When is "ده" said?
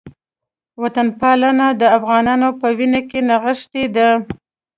3.95-4.07